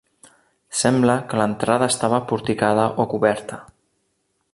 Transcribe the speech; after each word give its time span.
Sembla 0.77 1.17
que 1.33 1.39
l'entrada 1.41 1.91
estava 1.93 2.21
porticada 2.31 2.87
o 3.05 3.07
coberta. 3.13 3.61